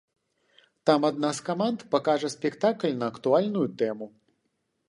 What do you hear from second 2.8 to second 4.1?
на актуальную тэму.